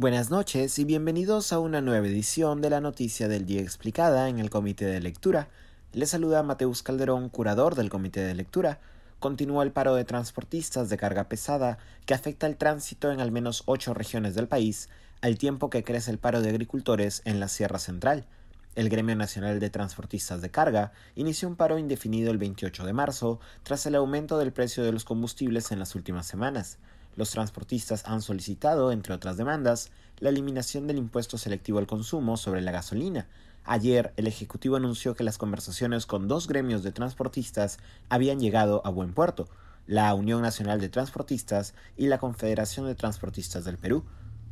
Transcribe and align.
Buenas 0.00 0.30
noches 0.30 0.78
y 0.78 0.86
bienvenidos 0.86 1.52
a 1.52 1.58
una 1.58 1.82
nueva 1.82 2.06
edición 2.06 2.62
de 2.62 2.70
la 2.70 2.80
Noticia 2.80 3.28
del 3.28 3.44
Día 3.44 3.60
Explicada 3.60 4.30
en 4.30 4.38
el 4.38 4.48
Comité 4.48 4.86
de 4.86 4.98
Lectura. 4.98 5.48
Les 5.92 6.08
saluda 6.08 6.42
Mateus 6.42 6.82
Calderón, 6.82 7.28
curador 7.28 7.74
del 7.74 7.90
Comité 7.90 8.20
de 8.22 8.34
Lectura. 8.34 8.78
Continúa 9.18 9.62
el 9.62 9.72
paro 9.72 9.94
de 9.94 10.06
transportistas 10.06 10.88
de 10.88 10.96
carga 10.96 11.28
pesada 11.28 11.76
que 12.06 12.14
afecta 12.14 12.46
el 12.46 12.56
tránsito 12.56 13.12
en 13.12 13.20
al 13.20 13.30
menos 13.30 13.62
ocho 13.66 13.92
regiones 13.92 14.34
del 14.34 14.48
país, 14.48 14.88
al 15.20 15.36
tiempo 15.36 15.68
que 15.68 15.84
crece 15.84 16.10
el 16.10 16.16
paro 16.16 16.40
de 16.40 16.48
agricultores 16.48 17.20
en 17.26 17.38
la 17.38 17.48
Sierra 17.48 17.78
Central. 17.78 18.24
El 18.76 18.88
Gremio 18.88 19.16
Nacional 19.16 19.60
de 19.60 19.68
Transportistas 19.68 20.40
de 20.40 20.50
Carga 20.50 20.92
inició 21.14 21.46
un 21.46 21.56
paro 21.56 21.76
indefinido 21.76 22.30
el 22.30 22.38
28 22.38 22.86
de 22.86 22.94
marzo 22.94 23.38
tras 23.64 23.84
el 23.84 23.96
aumento 23.96 24.38
del 24.38 24.54
precio 24.54 24.82
de 24.82 24.92
los 24.92 25.04
combustibles 25.04 25.72
en 25.72 25.78
las 25.78 25.94
últimas 25.94 26.26
semanas. 26.26 26.78
Los 27.16 27.30
transportistas 27.30 28.04
han 28.06 28.22
solicitado, 28.22 28.92
entre 28.92 29.14
otras 29.14 29.36
demandas, 29.36 29.90
la 30.18 30.28
eliminación 30.28 30.86
del 30.86 30.98
impuesto 30.98 31.38
selectivo 31.38 31.78
al 31.78 31.86
consumo 31.86 32.36
sobre 32.36 32.60
la 32.60 32.72
gasolina. 32.72 33.26
Ayer, 33.64 34.12
el 34.16 34.26
Ejecutivo 34.26 34.76
anunció 34.76 35.14
que 35.14 35.24
las 35.24 35.38
conversaciones 35.38 36.06
con 36.06 36.28
dos 36.28 36.48
gremios 36.48 36.82
de 36.82 36.92
transportistas 36.92 37.78
habían 38.08 38.40
llegado 38.40 38.80
a 38.84 38.90
buen 38.90 39.12
puerto, 39.12 39.48
la 39.86 40.14
Unión 40.14 40.40
Nacional 40.42 40.80
de 40.80 40.88
Transportistas 40.88 41.74
y 41.96 42.06
la 42.06 42.18
Confederación 42.18 42.86
de 42.86 42.94
Transportistas 42.94 43.64
del 43.64 43.76
Perú. 43.76 44.04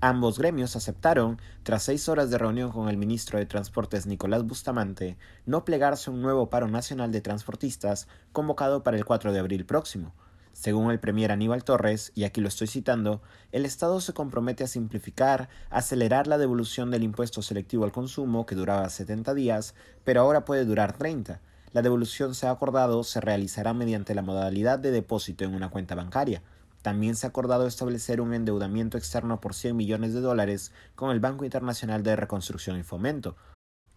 Ambos 0.00 0.38
gremios 0.38 0.76
aceptaron, 0.76 1.38
tras 1.62 1.82
seis 1.82 2.08
horas 2.08 2.30
de 2.30 2.38
reunión 2.38 2.72
con 2.72 2.88
el 2.88 2.96
ministro 2.96 3.38
de 3.38 3.46
Transportes 3.46 4.06
Nicolás 4.06 4.44
Bustamante, 4.44 5.18
no 5.44 5.64
plegarse 5.64 6.10
a 6.10 6.12
un 6.12 6.22
nuevo 6.22 6.48
paro 6.48 6.68
nacional 6.68 7.12
de 7.12 7.20
transportistas 7.20 8.08
convocado 8.32 8.82
para 8.82 8.96
el 8.96 9.04
4 9.04 9.32
de 9.32 9.38
abril 9.38 9.66
próximo. 9.66 10.14
Según 10.60 10.90
el 10.90 11.00
premier 11.00 11.32
Aníbal 11.32 11.64
Torres, 11.64 12.12
y 12.14 12.24
aquí 12.24 12.42
lo 12.42 12.48
estoy 12.48 12.66
citando, 12.66 13.22
el 13.50 13.64
Estado 13.64 13.98
se 14.02 14.12
compromete 14.12 14.62
a 14.62 14.66
simplificar, 14.66 15.48
acelerar 15.70 16.26
la 16.26 16.36
devolución 16.36 16.90
del 16.90 17.02
impuesto 17.02 17.40
selectivo 17.40 17.84
al 17.84 17.92
consumo, 17.92 18.44
que 18.44 18.56
duraba 18.56 18.86
70 18.86 19.32
días, 19.32 19.74
pero 20.04 20.20
ahora 20.20 20.44
puede 20.44 20.66
durar 20.66 20.98
30. 20.98 21.40
La 21.72 21.80
devolución 21.80 22.34
se 22.34 22.46
ha 22.46 22.50
acordado 22.50 23.04
se 23.04 23.22
realizará 23.22 23.72
mediante 23.72 24.14
la 24.14 24.20
modalidad 24.20 24.78
de 24.78 24.90
depósito 24.90 25.46
en 25.46 25.54
una 25.54 25.70
cuenta 25.70 25.94
bancaria. 25.94 26.42
También 26.82 27.16
se 27.16 27.24
ha 27.24 27.30
acordado 27.30 27.66
establecer 27.66 28.20
un 28.20 28.34
endeudamiento 28.34 28.98
externo 28.98 29.40
por 29.40 29.54
100 29.54 29.74
millones 29.74 30.12
de 30.12 30.20
dólares 30.20 30.72
con 30.94 31.10
el 31.10 31.20
Banco 31.20 31.46
Internacional 31.46 32.02
de 32.02 32.16
Reconstrucción 32.16 32.78
y 32.78 32.82
Fomento, 32.82 33.34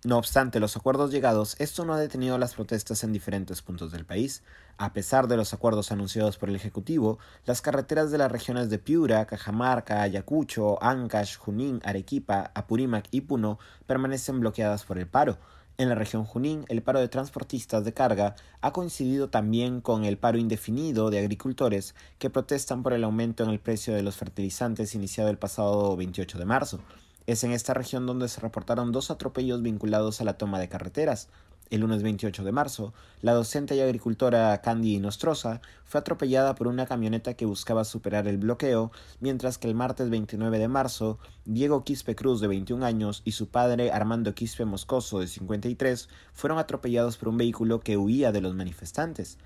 no 0.06 0.18
obstante 0.18 0.60
los 0.60 0.76
acuerdos 0.76 1.12
llegados, 1.12 1.56
esto 1.60 1.86
no 1.86 1.94
ha 1.94 2.00
detenido 2.00 2.38
las 2.38 2.56
protestas 2.56 3.04
en 3.04 3.14
diferentes 3.14 3.62
puntos 3.62 3.92
del 3.92 4.06
país. 4.06 4.44
A 4.78 4.92
pesar 4.92 5.28
de 5.28 5.38
los 5.38 5.54
acuerdos 5.54 5.92
anunciados 5.92 6.38
por 6.38 6.50
el 6.50 6.56
Ejecutivo, 6.56 7.20
las 7.46 7.62
carreteras 7.62 8.12
de 8.12 8.18
las 8.18 8.32
regiones 8.32 8.70
de 8.70 8.80
Piura, 8.80 9.26
Cajamarca, 9.26 10.02
Ayacucho, 10.02 10.82
Ancash, 10.84 11.38
Junín, 11.38 11.80
Arequipa, 11.86 12.52
Apurímac 12.54 13.08
y 13.12 13.22
Puno 13.22 13.60
permanecen 13.86 14.40
bloqueadas 14.42 14.84
por 14.84 14.98
el 14.98 15.08
paro. 15.08 15.38
En 15.78 15.90
la 15.90 15.96
región 15.96 16.26
Junín, 16.26 16.66
el 16.68 16.84
paro 16.84 17.00
de 17.00 17.08
transportistas 17.08 17.86
de 17.86 17.94
carga 17.94 18.36
ha 18.62 18.74
coincidido 18.74 19.30
también 19.30 19.80
con 19.80 20.06
el 20.06 20.18
paro 20.18 20.38
indefinido 20.38 21.10
de 21.10 21.20
agricultores 21.20 21.96
que 22.20 22.30
protestan 22.30 22.84
por 22.84 22.94
el 22.94 23.04
aumento 23.04 23.44
en 23.44 23.50
el 23.50 23.60
precio 23.60 23.94
de 23.94 24.04
los 24.04 24.18
fertilizantes 24.18 24.96
iniciado 24.96 25.30
el 25.30 25.38
pasado 25.38 25.96
28 25.96 26.38
de 26.38 26.46
marzo. 26.46 26.80
Es 27.26 27.44
en 27.44 27.52
esta 27.52 27.74
región 27.74 28.06
donde 28.06 28.28
se 28.28 28.42
reportaron 28.42 28.92
dos 28.92 29.10
atropellos 29.10 29.62
vinculados 29.62 30.20
a 30.20 30.26
la 30.26 30.38
toma 30.38 30.60
de 30.60 30.68
carreteras. 30.68 31.30
El 31.70 31.80
lunes 31.80 32.04
28 32.04 32.44
de 32.44 32.52
marzo, 32.52 32.94
la 33.22 33.34
docente 33.34 33.76
y 33.76 33.80
agricultora 33.80 34.62
Candy 34.62 35.00
Nostroza 35.00 35.62
fue 35.86 36.02
atropellada 36.02 36.54
por 36.54 36.68
una 36.68 36.86
camioneta 36.86 37.34
que 37.34 37.46
buscaba 37.46 37.86
superar 37.86 38.28
el 38.28 38.38
bloqueo, 38.38 38.92
mientras 39.22 39.58
que 39.58 39.70
el 39.70 39.74
martes 39.74 40.10
29 40.10 40.60
de 40.60 40.68
marzo, 40.68 41.18
Diego 41.46 41.84
Quispe 41.84 42.16
Cruz, 42.16 42.42
de 42.42 42.48
21 42.48 42.86
años, 42.86 43.22
y 43.26 43.32
su 43.32 43.48
padre 43.48 43.92
Armando 43.92 44.36
Quispe 44.36 44.66
Moscoso, 44.66 45.20
de 45.20 45.28
53, 45.28 46.10
fueron 46.34 46.60
atropellados 46.60 47.18
por 47.18 47.30
un 47.30 47.38
vehículo 47.38 47.80
que 47.80 47.98
huía 47.98 48.32
de 48.32 48.42
los 48.42 48.54
manifestantes. 48.54 49.40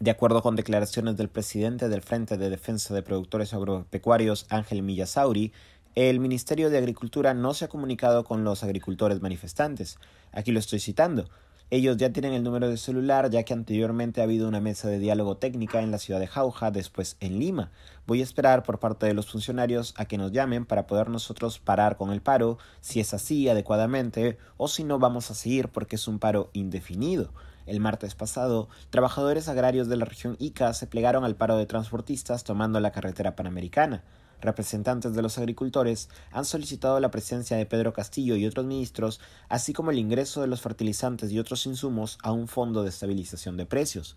De 0.00 0.10
acuerdo 0.10 0.42
con 0.42 0.56
declaraciones 0.56 1.16
del 1.16 1.28
presidente 1.28 1.88
del 1.88 2.02
Frente 2.02 2.36
de 2.36 2.50
Defensa 2.50 2.94
de 2.94 3.02
Productores 3.02 3.52
Agropecuarios, 3.52 4.46
Ángel 4.48 4.82
Millasauri, 4.82 5.52
el 5.94 6.18
Ministerio 6.18 6.70
de 6.70 6.78
Agricultura 6.78 7.34
no 7.34 7.54
se 7.54 7.66
ha 7.66 7.68
comunicado 7.68 8.24
con 8.24 8.42
los 8.42 8.64
agricultores 8.64 9.22
manifestantes. 9.22 9.98
Aquí 10.32 10.50
lo 10.50 10.58
estoy 10.58 10.80
citando. 10.80 11.28
Ellos 11.70 11.96
ya 11.96 12.12
tienen 12.12 12.32
el 12.32 12.42
número 12.42 12.68
de 12.68 12.76
celular, 12.76 13.30
ya 13.30 13.44
que 13.44 13.54
anteriormente 13.54 14.20
ha 14.20 14.24
habido 14.24 14.48
una 14.48 14.60
mesa 14.60 14.88
de 14.88 14.98
diálogo 14.98 15.36
técnica 15.36 15.82
en 15.82 15.92
la 15.92 15.98
ciudad 15.98 16.18
de 16.18 16.26
Jauja, 16.26 16.72
después 16.72 17.16
en 17.20 17.38
Lima. 17.38 17.70
Voy 18.08 18.20
a 18.20 18.24
esperar 18.24 18.64
por 18.64 18.80
parte 18.80 19.06
de 19.06 19.14
los 19.14 19.30
funcionarios 19.30 19.94
a 19.96 20.04
que 20.06 20.18
nos 20.18 20.32
llamen 20.32 20.66
para 20.66 20.88
poder 20.88 21.08
nosotros 21.08 21.60
parar 21.60 21.96
con 21.96 22.10
el 22.10 22.20
paro, 22.20 22.58
si 22.80 22.98
es 22.98 23.14
así 23.14 23.48
adecuadamente, 23.48 24.36
o 24.56 24.66
si 24.66 24.82
no 24.82 24.98
vamos 24.98 25.30
a 25.30 25.34
seguir 25.34 25.68
porque 25.68 25.94
es 25.94 26.08
un 26.08 26.18
paro 26.18 26.50
indefinido. 26.54 27.32
El 27.66 27.78
martes 27.78 28.16
pasado, 28.16 28.68
trabajadores 28.90 29.48
agrarios 29.48 29.88
de 29.88 29.96
la 29.96 30.04
región 30.04 30.36
Ica 30.40 30.74
se 30.74 30.88
plegaron 30.88 31.24
al 31.24 31.36
paro 31.36 31.56
de 31.56 31.66
transportistas 31.66 32.42
tomando 32.42 32.80
la 32.80 32.90
carretera 32.90 33.36
panamericana 33.36 34.02
representantes 34.40 35.14
de 35.14 35.22
los 35.22 35.38
agricultores 35.38 36.08
han 36.32 36.44
solicitado 36.44 37.00
la 37.00 37.10
presencia 37.10 37.56
de 37.56 37.66
Pedro 37.66 37.92
Castillo 37.92 38.36
y 38.36 38.46
otros 38.46 38.66
ministros, 38.66 39.20
así 39.48 39.72
como 39.72 39.90
el 39.90 39.98
ingreso 39.98 40.40
de 40.40 40.46
los 40.46 40.60
fertilizantes 40.60 41.30
y 41.30 41.38
otros 41.38 41.66
insumos 41.66 42.18
a 42.22 42.32
un 42.32 42.48
fondo 42.48 42.82
de 42.82 42.88
estabilización 42.88 43.56
de 43.56 43.66
precios. 43.66 44.16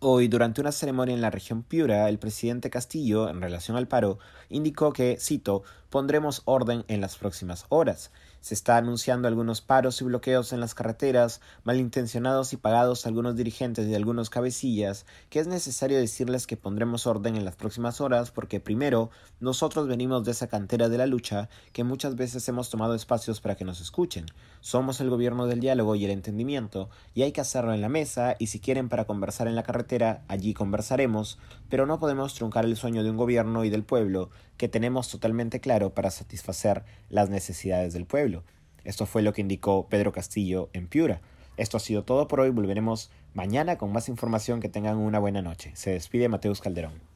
Hoy, 0.00 0.28
durante 0.28 0.60
una 0.60 0.72
ceremonia 0.72 1.14
en 1.14 1.22
la 1.22 1.30
región 1.30 1.62
Piura, 1.62 2.08
el 2.10 2.18
presidente 2.18 2.68
Castillo, 2.68 3.30
en 3.30 3.40
relación 3.40 3.76
al 3.76 3.88
paro, 3.88 4.18
indicó 4.50 4.92
que, 4.92 5.16
cito, 5.18 5.62
pondremos 5.94 6.42
orden 6.44 6.84
en 6.88 7.00
las 7.00 7.16
próximas 7.16 7.66
horas. 7.68 8.10
Se 8.40 8.52
está 8.52 8.76
anunciando 8.76 9.28
algunos 9.28 9.60
paros 9.60 10.00
y 10.00 10.04
bloqueos 10.04 10.52
en 10.52 10.58
las 10.58 10.74
carreteras, 10.74 11.40
malintencionados 11.62 12.52
y 12.52 12.56
pagados 12.56 13.06
a 13.06 13.10
algunos 13.10 13.36
dirigentes 13.36 13.86
y 13.86 13.94
algunos 13.94 14.28
cabecillas, 14.28 15.06
que 15.30 15.38
es 15.38 15.46
necesario 15.46 15.96
decirles 15.96 16.48
que 16.48 16.56
pondremos 16.56 17.06
orden 17.06 17.36
en 17.36 17.44
las 17.44 17.54
próximas 17.54 18.00
horas 18.00 18.32
porque 18.32 18.58
primero, 18.58 19.10
nosotros 19.38 19.86
venimos 19.86 20.24
de 20.24 20.32
esa 20.32 20.48
cantera 20.48 20.88
de 20.88 20.98
la 20.98 21.06
lucha 21.06 21.48
que 21.72 21.84
muchas 21.84 22.16
veces 22.16 22.48
hemos 22.48 22.70
tomado 22.70 22.96
espacios 22.96 23.40
para 23.40 23.54
que 23.54 23.64
nos 23.64 23.80
escuchen. 23.80 24.26
Somos 24.60 25.00
el 25.00 25.10
gobierno 25.10 25.46
del 25.46 25.60
diálogo 25.60 25.94
y 25.94 26.04
el 26.04 26.10
entendimiento, 26.10 26.90
y 27.14 27.22
hay 27.22 27.30
que 27.30 27.40
hacerlo 27.40 27.72
en 27.72 27.80
la 27.80 27.88
mesa, 27.88 28.34
y 28.40 28.48
si 28.48 28.58
quieren 28.58 28.88
para 28.88 29.04
conversar 29.04 29.46
en 29.46 29.54
la 29.54 29.62
carretera, 29.62 30.24
allí 30.26 30.54
conversaremos, 30.54 31.38
pero 31.68 31.86
no 31.86 32.00
podemos 32.00 32.34
truncar 32.34 32.64
el 32.64 32.76
sueño 32.76 33.04
de 33.04 33.10
un 33.10 33.16
gobierno 33.16 33.64
y 33.64 33.70
del 33.70 33.84
pueblo 33.84 34.30
que 34.56 34.68
tenemos 34.68 35.08
totalmente 35.08 35.60
claro 35.60 35.83
para 35.92 36.10
satisfacer 36.10 36.84
las 37.10 37.28
necesidades 37.28 37.92
del 37.92 38.06
pueblo. 38.06 38.44
Esto 38.84 39.06
fue 39.06 39.22
lo 39.22 39.32
que 39.32 39.40
indicó 39.40 39.88
Pedro 39.88 40.12
Castillo 40.12 40.70
en 40.72 40.88
Piura. 40.88 41.20
Esto 41.56 41.76
ha 41.76 41.80
sido 41.80 42.04
todo 42.04 42.28
por 42.28 42.40
hoy. 42.40 42.50
Volveremos 42.50 43.10
mañana 43.32 43.78
con 43.78 43.92
más 43.92 44.08
información. 44.08 44.60
Que 44.60 44.68
tengan 44.68 44.96
una 44.96 45.18
buena 45.18 45.42
noche. 45.42 45.72
Se 45.74 45.90
despide 45.90 46.28
Mateus 46.28 46.60
Calderón. 46.60 47.13